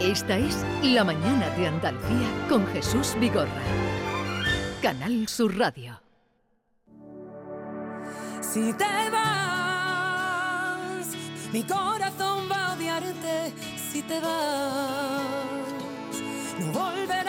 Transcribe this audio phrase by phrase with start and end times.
[0.00, 3.48] Esta es La Mañana de Andalucía con Jesús Vigorra.
[4.82, 5.98] Canal Sur Radio.
[8.42, 11.06] Si te vas,
[11.50, 13.54] mi corazón va a odiarte.
[13.90, 15.64] Si te vas,
[16.60, 17.25] no volverás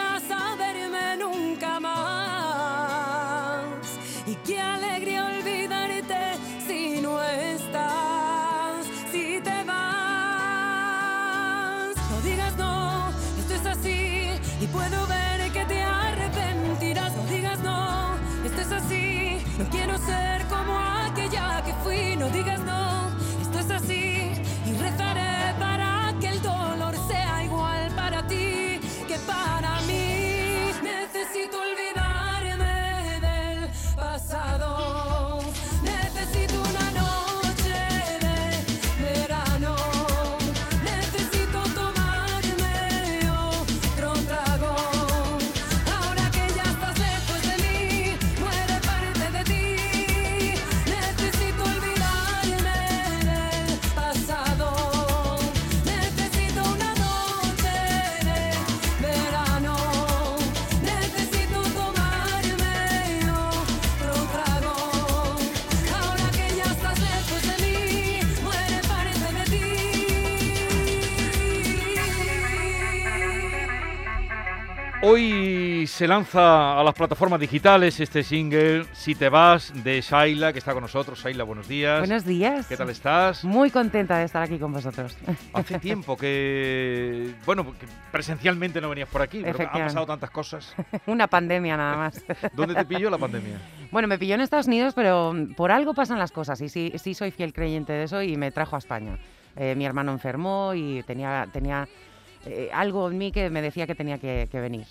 [75.09, 80.59] Hoy se lanza a las plataformas digitales este single Si te vas de Shaila, que
[80.59, 81.23] está con nosotros.
[81.23, 81.99] Shaila, buenos días.
[81.99, 82.67] Buenos días.
[82.67, 83.45] ¿Qué tal estás?
[83.45, 85.17] Muy contenta de estar aquí con vosotros.
[85.53, 87.65] Hace tiempo que, bueno,
[88.11, 90.75] presencialmente no venías por aquí, pero han pasado tantas cosas.
[91.07, 92.25] Una pandemia nada más.
[92.53, 93.61] ¿Dónde te pilló la pandemia?
[93.91, 97.13] Bueno, me pilló en Estados Unidos, pero por algo pasan las cosas y sí, sí
[97.13, 99.17] soy fiel creyente de eso y me trajo a España.
[99.55, 101.87] Eh, mi hermano enfermó y tenía, tenía
[102.47, 104.85] eh, algo en mí que me decía que tenía que, que venir.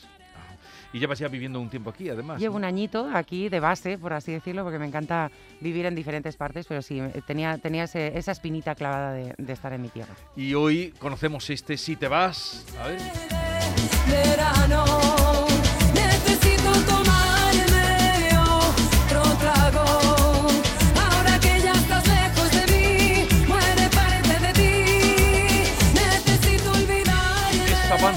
[0.92, 2.38] Y llevas ya viviendo un tiempo aquí, además.
[2.40, 2.58] Llevo ¿no?
[2.58, 5.30] un añito aquí de base, por así decirlo, porque me encanta
[5.61, 9.52] vivir en diferentes partes, pero sí, eh, tenía, tenía ese- esa espinita clavada de, de
[9.52, 10.14] estar en mi tierra.
[10.36, 12.64] Y hoy conocemos este Si te vas.
[12.80, 13.00] A ver.
[14.08, 14.95] verano.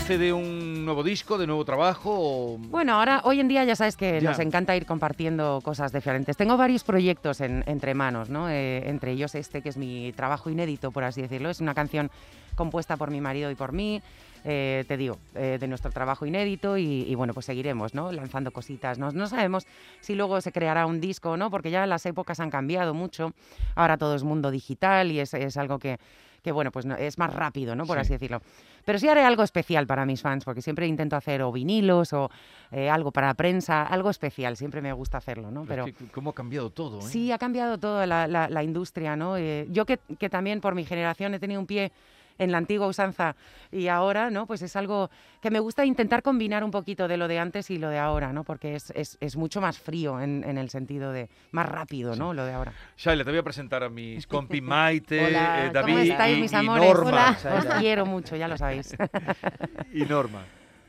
[0.10, 2.10] Avance de un nuevo disco, de nuevo trabajo?
[2.12, 4.30] o- Bueno, ahora, hoy en día ya sabes que Ya.
[4.30, 6.36] nos encanta ir compartiendo cosas diferentes.
[6.36, 8.50] Tengo varios proyectos en- entre manos, ¿no?
[8.50, 11.50] Eh, entre ellos este, que es mi trabajo inédito, por así decirlo.
[11.52, 12.10] Es una canción
[12.56, 14.02] compuesta por mi marido y por mí,
[14.44, 18.12] eh, te digo, eh, de nuestro trabajo inédito y, y, bueno, pues seguiremos, ¿no?
[18.12, 18.98] Lanzando cositas.
[18.98, 19.66] No, no sabemos
[20.02, 23.34] si luego se creará un disco o no, porque ya las épocas han cambiado mucho.
[23.76, 25.98] Ahora todo es mundo digital y es, es algo que,
[26.42, 27.86] que, bueno, pues no- es más rápido, ¿no?
[27.86, 28.02] Por Sí.
[28.02, 28.42] así decirlo.
[28.86, 32.32] Pero sí haré algo especial para mis fans, porque siempre intento hacer o vinilos o
[32.72, 35.66] eh, algo para prensa, algo especial, siempre me gusta hacerlo, ¿no?
[35.66, 37.12] Pero Pero es que cómo ha cambiado todo, ¿eh?
[37.12, 39.36] sí, ha cambiado toda la, la- la industria, ¿no?
[39.38, 41.92] Eh, yo que, que también por mi generación he tenido un pie
[42.40, 43.36] en la antigua usanza
[43.72, 44.48] y ahora, ¿no?
[44.48, 45.12] Pues es algo
[45.42, 48.34] que me gusta intentar combinar un poquito de lo de antes y lo de ahora,
[48.34, 48.44] ¿no?
[48.44, 52.34] Porque es, es- es mucho más frío en, en el sentido de más rápido, ¿no?
[52.34, 52.74] Lo de ahora.
[52.98, 56.38] Shaila, te voy a presentar a mis compi Maite, Hola, eh, ¿cómo David ¿Cómo estáis,
[56.38, 56.94] y, mis y amores?
[56.94, 57.38] Norma.
[57.44, 57.56] Hola.
[57.60, 58.96] Os quiero mucho, ya lo sabéis.
[59.94, 60.44] Y Norma.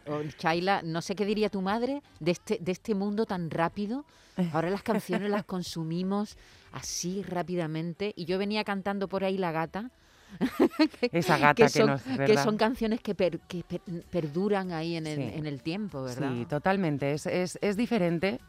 [0.07, 4.05] Oh, Shaila, no sé qué diría tu madre de este, de este mundo tan rápido.
[4.53, 6.39] Ahora las canciones las consumimos
[6.73, 8.13] así rápidamente.
[8.17, 9.91] Y yo venía cantando por ahí La Gata.
[11.13, 12.03] Esa gata que, son, nos...
[12.03, 13.81] que son canciones que, per- que per-
[14.11, 15.31] perduran ahí en el, Sí.
[15.35, 16.31] en el tiempo, ¿verdad?
[16.33, 17.13] Sí, totalmente.
[17.13, 18.41] Es, es, es diferente.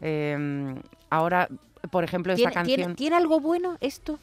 [0.00, 0.74] Eh,
[1.10, 1.48] ahora,
[1.90, 2.96] por ejemplo, esta ¿Tiene, tiene- canción...
[2.96, 4.18] tiene algo bueno esto?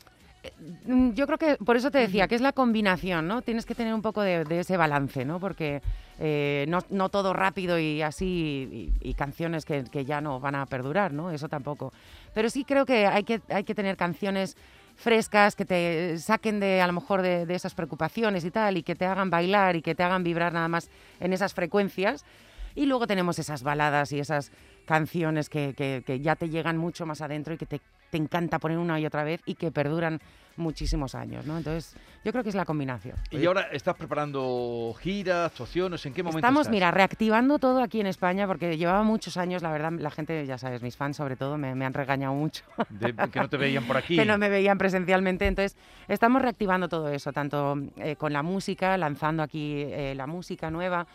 [0.85, 3.41] Mm, Yo creo que por eso te decía que es la combinación, ¿no?
[3.43, 5.39] Tienes que tener un poco de, de ese balance, ¿no?
[5.39, 5.81] Porque
[6.19, 10.55] eh, no, no todo rápido y así, y, y canciones que, que ya no van
[10.55, 11.29] a perdurar, ¿no?
[11.29, 11.93] Eso tampoco.
[12.33, 14.57] Pero sí creo que hay que, hay que tener canciones
[15.01, 18.83] frescas que te saquen de a lo mejor de, de esas preocupaciones y tal y
[18.83, 20.89] que te hagan bailar y que te hagan vibrar nada más
[21.19, 22.23] en esas frecuencias.
[22.75, 24.51] Y luego tenemos esas baladas y esas
[24.85, 27.79] canciones que, que- que ya te llegan mucho más adentro y que te,
[28.09, 30.19] te encanta poner una y otra vez y que perduran
[30.57, 31.57] muchísimos años, ¿no?
[31.57, 31.95] Entonces,
[32.25, 33.15] yo creo que es la combinación.
[33.31, 36.73] Y ahora estás preparando giras, actuaciones, ¿en qué momento Estamos, estás?
[36.73, 40.57] mira, reactivando todo aquí en España porque llevaba muchos años, la verdad, la gente, ya
[40.57, 42.63] sabes, mis fans sobre todo, me, me han regañado mucho.
[42.89, 44.15] De- que no te veían por aquí.
[44.17, 45.47] que no me veían presencialmente.
[45.47, 45.77] Entonces,
[46.09, 51.07] estamos reactivando todo eso, tanto eh, con la música, lanzando aquí eh, la música nueva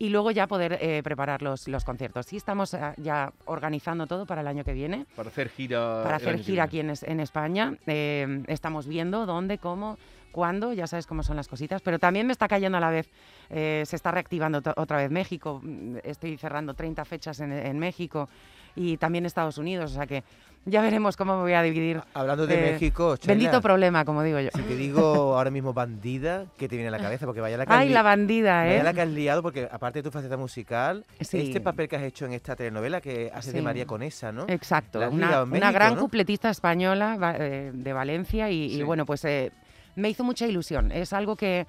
[0.00, 2.24] y luego ya poder eh, preparar los, los conciertos.
[2.24, 6.02] Sí, estamos eh, ya organizando todo para el año que viene, Para hacer gira.
[6.02, 7.74] para hacer gira aquí en, en España.
[7.86, 9.98] Eh, estamos viendo dónde, cómo,
[10.30, 13.08] cuándo, ya sabes cómo son las cositas, pero también me está cayendo a la vez,
[13.50, 18.28] eh, se está reactivando otra vez México, mm, estoy cerrando 30 fechas en, en México
[18.76, 20.22] y también Estados Unidos, o sea que
[20.66, 22.02] ya veremos cómo me voy a dividir.
[22.12, 24.50] Hablando de eh, México, Bendito problema, como digo yo.
[24.54, 27.24] Si te digo ahora mismo bandida, ¿qué te viene a la cabeza?
[27.24, 28.94] Porque vaya la que Ay, la bandida, vaya la ¿eh?
[28.94, 31.40] que has liado, porque aparte de tu faceta musical, Sí.
[31.40, 33.64] este papel que has hecho en esta telenovela que hace de Sí.
[33.64, 34.44] María Conesa, ¿no?
[34.48, 36.00] Exacto, una, en una México, gran ¿no?
[36.02, 38.82] cupletista española eh, de Valencia y, y Sí.
[38.82, 39.52] bueno, pues eh,
[39.96, 40.92] me hizo mucha ilusión.
[40.92, 41.66] Es algo que,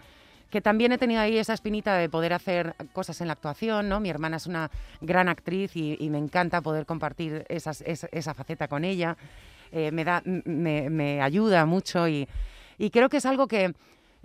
[0.49, 3.99] que también he tenido ahí esa espinita de poder hacer cosas en la actuación, ¿no?
[3.99, 4.69] Mi hermana es una
[4.99, 9.17] gran actriz y, me encanta poder compartir esa, esa faceta con ella.
[9.71, 12.27] Eh, me, da, me, me ayuda mucho y,
[12.77, 13.73] y creo que es algo que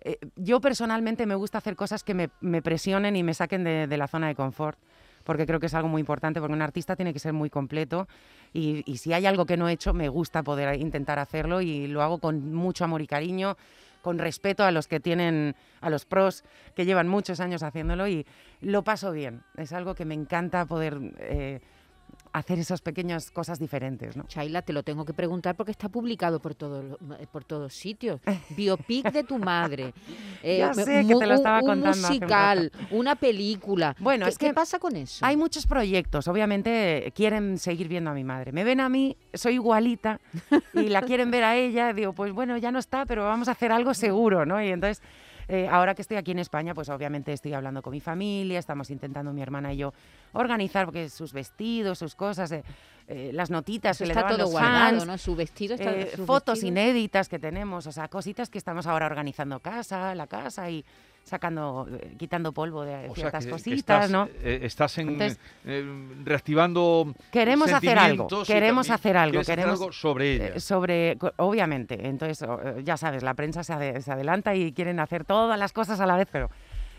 [0.03, 3.87] eh, yo personalmente me gusta hacer cosas que me, me presionen y me saquen de,
[3.87, 4.79] de la zona de confort,
[5.25, 8.09] porque creo que es algo muy importante, porque un artista tiene que ser muy completo
[8.53, 11.87] y, y si hay algo que no he hecho, me gusta poder intentar hacerlo y
[11.87, 13.57] lo hago con mucho amor y cariño,
[14.07, 16.45] con respeto a los que tienen, a los pros
[16.77, 18.25] que llevan muchos años haciéndolo y
[18.61, 19.43] lo paso bien.
[19.57, 21.61] Es algo que me encanta poder eh,
[22.39, 24.25] hacer esas pequeñas cosas diferentes, ¿no?
[24.25, 27.73] Chaila, te lo tengo que preguntar porque está publicado por todos los- eh, por todos
[27.73, 28.21] sitios.
[28.51, 29.95] Biopic de tu madre.
[30.43, 33.97] eh, Ya sé que te lo estaba un contando un musical, una película.
[33.99, 35.25] Bueno, ¿Qué, es que ¿qué pasa con eso?
[35.25, 38.53] Hay muchos proyectos, obviamente quieren seguir viendo a mi madre.
[38.53, 40.21] Me ven a mí, soy igualita
[40.75, 41.93] y la quieren ver a ella.
[41.95, 44.63] Digo, pues bueno, ya no está, pero vamos a hacer algo seguro, ¿no?
[44.63, 45.03] Y entonces,
[45.49, 48.91] eh, ahora que estoy aquí en España, pues obviamente estoy hablando con mi familia, estamos
[48.91, 49.93] intentando mi hermana y yo
[50.33, 52.65] organizar porque sus vestidos, sus cosas, eh,
[53.09, 55.19] eh, las notitas Eso que le está daban todo los guardado, fans, ¿no?
[55.19, 55.93] Su vestido está.
[55.93, 60.15] eh, sus fotos vestidos- inéditas que tenemos, o sea, cositas que estamos ahora organizando casa,
[60.15, 60.85] la casa y
[61.27, 64.29] sacando, eh, quitando polvo de O ciertas que cositas, estás, ¿no?
[64.45, 65.85] eh, estás en, Entonces- eh,
[66.25, 70.47] reactivando Queremos hacer algo, queremos hacer algo, quieres hacer queremos- algo sobre ella.
[70.55, 75.59] Eh, sobre, obviamente, entonces eh, ya sabes, la prensa se adelanta y quieren hacer todas
[75.59, 76.49] las cosas a la vez, pero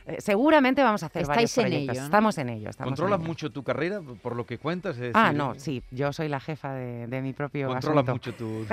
[0.08, 1.94] eh, seguramente vamos a hacer varios Estáis en proyectos.
[1.96, 2.06] ello, ¿no?
[2.06, 2.70] Estamos en ello.
[2.70, 3.28] Estamos en ¿Controlas ello.
[3.28, 4.98] mucho tu carrera por lo que cuentas?
[4.98, 8.14] Es Ah, decir, no, sí, yo soy la jefa de, de mi propio Controlas asunto.
[8.14, 8.66] mucho tu...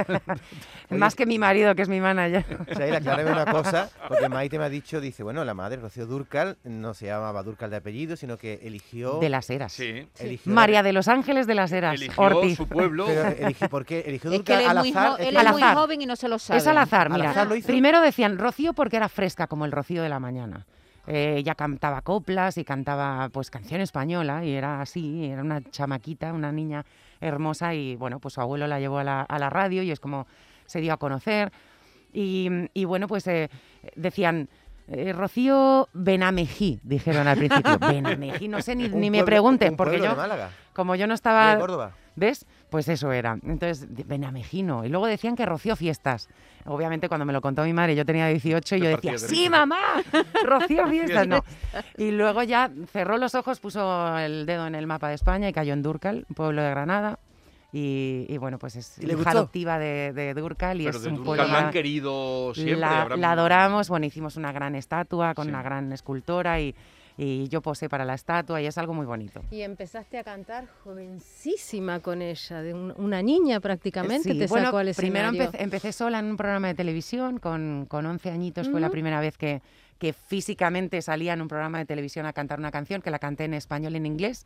[0.96, 2.44] Más que mi marido, que es mi manager.
[2.76, 6.56] Sheila, aclárame una cosa, porque Maite me ha dicho, dice, bueno, la madre, Rocío Durcal,
[6.64, 9.18] no se llamaba Durcal de apellido, sino que eligió...
[9.18, 9.72] De las Heras.
[9.72, 10.06] sí.
[10.18, 12.56] eligió María de los Ángeles de las Heras, Eligió Ortiz.
[12.56, 13.06] su pueblo.
[13.06, 14.00] Pero eligió, ¿por qué?
[14.06, 15.12] Eligió Es que él es, al muy, azar.
[15.20, 16.58] es él que- es Al muy joven y no se lo sabe.
[16.58, 17.30] Es al azar, Al mira.
[17.30, 17.66] azar lo hizo.
[17.66, 20.66] Primero decían Rocío porque era fresca como el Rocío de la mañana.
[21.06, 26.32] Eh, ella cantaba coplas y cantaba pues canción española y era así, era una chamaquita,
[26.32, 26.84] una niña
[27.20, 30.00] hermosa y bueno, pues su abuelo la llevó a la, a la radio y es
[30.00, 30.26] como
[30.66, 31.52] se dio a conocer.
[32.12, 33.50] Y, y bueno, pues eh,
[33.96, 34.48] decían...
[34.88, 37.78] eh, Rocío Benamejí, dijeron al principio.
[37.80, 41.16] Benamejí, no sé, ni, ni me pregunten, un porque yo, Málaga, como yo no de
[41.16, 41.92] estaba Córdoba.
[42.16, 42.46] ¿Ves?
[42.70, 43.38] Pues eso era.
[43.44, 44.84] Entonces, Benamejino.
[44.84, 46.28] Y luego decían que Rocío Fiestas.
[46.64, 49.26] Obviamente, cuando me lo contó mi madre, yo tenía 18 y yo decía, de ¡Sí,
[49.44, 49.50] risa".
[49.50, 49.78] mamá!
[50.44, 51.44] Rocío Fiestas, no.
[51.98, 55.52] Y luego ya cerró los ojos, puso el dedo en el mapa de España y
[55.52, 57.18] cayó en Durcal, un pueblo de Granada.
[57.72, 61.02] Y, y bueno, pues es ¿Y le hija adoptiva de, de Durcal y Pero es
[61.02, 61.52] de un Durcal pueblo...
[61.52, 62.76] la han querido siempre.
[62.76, 65.50] la, adoramos, bueno, hicimos una gran estatua con Sí.
[65.50, 66.72] una gran escultora y,
[67.16, 69.40] y yo posé para la estatua y es algo muy bonito.
[69.50, 74.66] Y empezaste a cantar jovencísima con ella, de un- una niña prácticamente Sí, te bueno,
[74.66, 75.42] sacó al primero escenario.
[75.44, 79.20] empecé, empecé sola en un programa de televisión, con, con 11 añitos fue la primera
[79.20, 79.62] vez que,
[79.98, 83.44] que físicamente salía en un programa de televisión a cantar una canción, que la canté
[83.44, 84.44] en español y en inglés,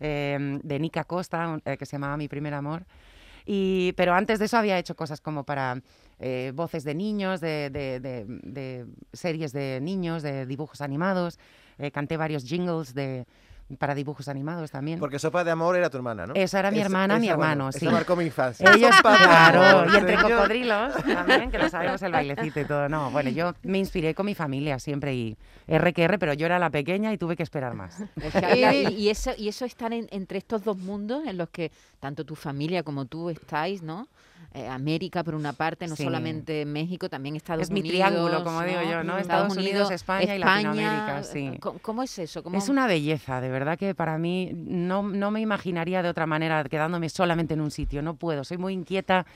[0.00, 2.84] eh, de Nica Costa, eh, que se llamaba Mi primer amor.
[3.46, 5.80] Y, pero antes de eso había hecho cosas como para
[6.20, 11.38] eh, voces de niños, de, de- de- de series de niños, de dibujos animados.
[11.78, 13.24] Eh, canté varios jingles de,
[13.78, 14.98] para dibujos animados también.
[14.98, 16.34] Porque Sopa de Amor era tu hermana, ¿no?
[16.34, 17.86] Esa era mi hermana, mi bueno, hermano, esa sí.
[17.88, 18.72] marcó mi infancia.
[18.74, 20.30] Ellos, claro, y entre señor.
[20.32, 22.88] cocodrilos también, que lo sabemos el bailecito y todo.
[22.88, 26.46] No, bueno, yo me inspiré con mi familia siempre y R que R, pero yo
[26.46, 28.02] era la pequeña y tuve que esperar más.
[28.32, 31.70] Chaila, y, y eso, y eso están en- entre estos dos mundos en los que
[32.00, 34.08] tanto tu familia como tú estáis, ¿no?
[34.54, 36.04] Eh, América por una parte, no Sí.
[36.04, 37.96] solamente México, también Estados Es mi Unidos.
[38.08, 39.18] triángulo, como digo yo, ¿no?
[39.18, 41.50] Estados Unidos, España y Latinoamérica, sí.
[41.60, 42.42] ¿Cómo, cómo es eso?
[42.42, 46.24] ¿Cómo- Es una belleza, de verdad que para mí no, no me imaginaría de otra
[46.26, 49.26] manera quedándome solamente en un sitio, no puedo, soy muy inquieta,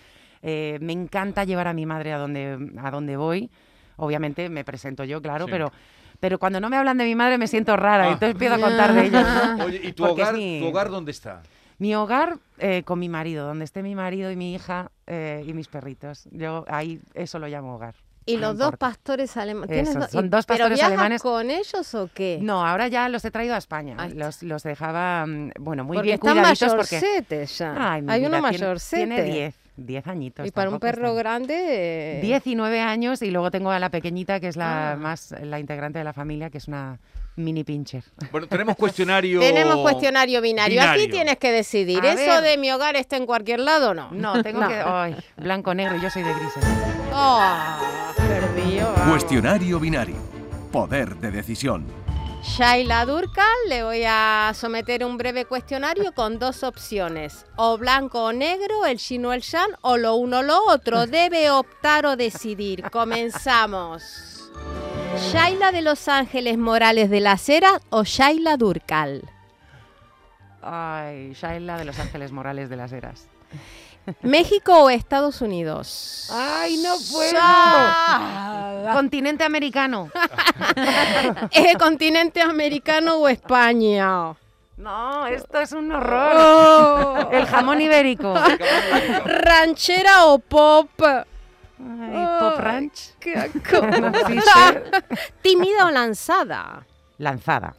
[0.40, 3.50] eh, me encanta llevar a mi madre a donde, a donde voy,
[3.96, 5.50] obviamente me presento yo, claro, Sí.
[5.50, 5.72] pero,
[6.20, 8.08] pero cuando no me hablan de mi madre me siento rara, Ah.
[8.08, 9.56] y entonces empiezo a contar de ella.
[9.58, 9.64] ¿no?
[9.66, 11.42] Oye, ¿y tu Porque hogar, mi- tu hogar dónde está?
[11.82, 15.52] Mi hogar eh, con mi marido, donde esté mi marido y mi hija eh, y
[15.52, 16.28] mis perritos.
[16.30, 17.96] Yo ahí eso lo llamo hogar.
[18.24, 18.86] Y no los dos importa.
[18.90, 19.88] pastores alemanes.
[20.12, 21.22] Son dos ¿Pero pastores viajas alemanes.
[21.22, 22.38] con ellos o qué?
[22.40, 23.96] No, ahora ya los he traído a España.
[24.14, 27.46] Los, los dejaba, mm, bueno, muy porque bien están cuidaditos porque...
[27.58, 27.74] ya.
[27.94, 29.04] Ay, Hay vida, uno mayorcete.
[29.06, 29.54] Tiene 10.
[29.78, 30.46] 10 añitos.
[30.46, 32.18] Y para un perro tan- grande...
[32.18, 34.96] eh, 19 años y luego tengo a la pequeñita que es la Ah.
[34.96, 37.00] más la integrante de la familia que es una
[37.36, 38.04] mini pincher.
[38.30, 39.40] Bueno, tenemos cuestionario.
[39.40, 40.82] Tenemos cuestionario binario.
[40.82, 42.00] Aquí tienes que decidir.
[42.04, 42.42] A ¿Eso ver.
[42.42, 44.10] de mi hogar está en cualquier lado o no?
[44.12, 44.68] No, tengo No.
[44.68, 46.64] que ay, blanco negro, yo soy de grises.
[47.12, 47.40] Oh,
[48.16, 49.10] perdido, vamos.
[49.10, 50.16] Cuestionario binario.
[50.70, 51.86] Poder de decisión.
[52.42, 57.46] Shaila Durkal, le voy a someter un breve cuestionario con dos opciones.
[57.56, 61.06] O blanco o negro, el chino o el shan, o lo uno o lo otro.
[61.06, 62.82] Debe optar o decidir.
[62.90, 64.31] Comenzamos.
[65.16, 69.22] Shaila de Los Ángeles Morales de la Cera o Shaila Durkal.
[70.62, 73.28] Ay, Shaila de Los Ángeles Morales de las Heras.
[74.22, 76.28] ¿México o Estados Unidos?
[76.32, 77.38] Ay, no puedo.
[78.94, 80.10] Continente americano.
[81.52, 84.34] ¿Es continente americano o España?
[84.76, 86.32] No, esto es un horror.
[86.36, 87.28] Oh.
[87.30, 88.34] El jamón ibérico.
[89.24, 90.90] ¿Ranchera o pop?
[91.82, 93.14] Ay, Pop Ay, Ranch.
[93.18, 93.34] qué.
[95.42, 96.86] ¿Tímida o lanzada?
[97.18, 97.74] Lanzada.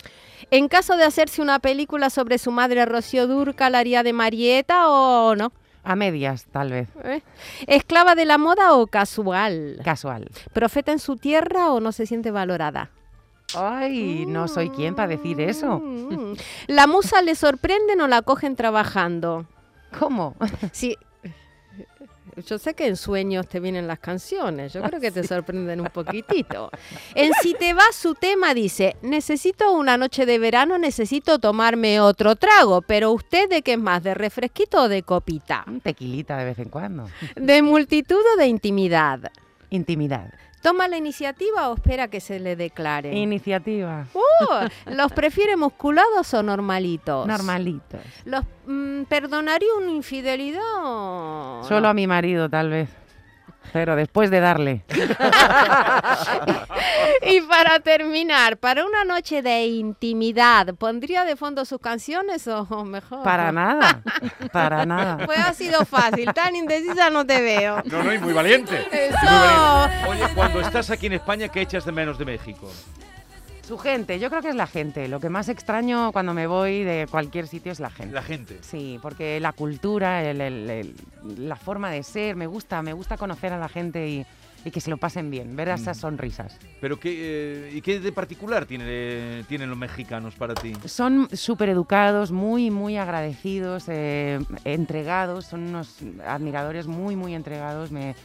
[0.52, 5.36] En caso de hacerse una película sobre su madre Rocío Durcal, ¿haría de Marieta o
[5.36, 5.52] no?
[5.84, 6.90] A medias, tal vez.
[7.04, 7.22] ¿Eh?
[7.68, 9.80] ¿Esclava de la moda o casual?
[9.84, 10.30] Casual.
[10.54, 12.92] ¿Profeta en su tierra o no se siente valorada?
[13.56, 15.80] Ay, no soy quien para decir eso.
[15.80, 16.36] Mm.
[16.68, 19.46] ¿La musa le sorprenden o la cogen trabajando?
[20.00, 20.36] ¿Cómo?
[20.72, 20.98] Sí.
[22.48, 25.88] Yo sé que en sueños te vienen las canciones, yo creo que te sorprenden un
[25.88, 26.70] poquitito.
[27.16, 32.36] En Si te va su tema dice, necesito una noche de verano, necesito tomarme otro
[32.36, 36.46] trago, pero usted de qué es más, de refresquito o de copita, Un tequilita de
[36.46, 37.10] vez en cuando.
[37.36, 39.32] de multitud o de intimidad.
[39.70, 40.32] Intimidad.
[40.63, 43.13] ¿Toma la iniciativa o espera que se le declare?
[43.13, 44.08] Iniciativa.
[44.13, 47.27] Uh, ¿Los prefiere musculados o normalitos?
[47.27, 48.00] Normalitos.
[48.24, 50.62] ¿Los mm, perdonaría una infidelidad?
[50.77, 51.88] o Solo no?
[51.89, 52.88] a mi marido, tal vez.
[53.72, 54.84] Pero después de darle.
[57.26, 63.24] Y para terminar, para una noche de intimidad, ¿pondría de fondo sus canciones o mejor?
[63.24, 64.02] Para nada.
[64.52, 65.26] Para nada.
[65.26, 67.82] Pues ha sido fácil, tan indecisa no te veo.
[67.86, 68.76] No, no, y muy valiente.
[68.92, 69.18] Eso.
[69.22, 70.08] Muy valiente.
[70.10, 72.70] Oye, cuando estás aquí en España, ¿qué echas de menos de México?
[73.74, 75.08] Su gente, yo creo que es la gente.
[75.08, 78.13] Lo que más extraño cuando me voy de cualquier sitio es la gente.
[78.13, 78.60] La gente.
[78.62, 80.96] Sí, porque la cultura, el- el- el-
[81.50, 84.25] la forma de ser, me gusta, me gusta conocer a la gente y,
[84.63, 86.56] y que se lo pasen bien, ver esas sonrisas.
[86.82, 90.74] Pero qué, eh, ¿y qué de particular tiene, tienen los mexicanos para ti?
[90.86, 97.89] Son súper educados, muy, muy agradecidos, eh, entregados, son unos admiradores muy, muy entregados.
[97.92, 98.15] Me,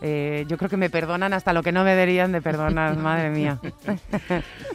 [0.00, 3.30] eh, yo creo que me perdonan hasta lo que no me deberían de perdonar, madre
[3.30, 3.58] mía.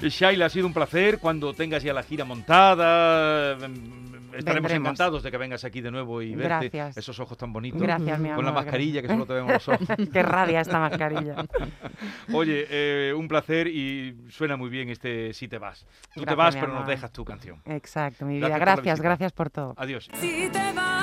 [0.01, 1.20] Shaila, ha sido un placer.
[1.20, 4.72] Cuando tengas ya la gira montada, mm, estaremos Vendremos.
[4.89, 6.98] encantados de que vengas aquí de nuevo y verte Gracias.
[6.98, 7.82] esos ojos tan bonitos.
[7.82, 8.36] Gracias, mi amor.
[8.38, 9.88] Con la mascarilla, que solo te vemos los ojos.
[10.13, 11.36] Qué rabia esta mascarilla.
[12.34, 15.86] Oye, eh, un placer y suena muy bien este Si te vas.
[16.13, 17.62] Tú te Gracias, vas, pero nos dejas tu canción.
[17.65, 18.60] Exacto, mi Gracias vida.
[18.60, 19.08] por la Gracias, visita.
[19.10, 19.74] gracias por todo.
[19.77, 20.10] Adiós.
[20.15, 20.95] Si te vas,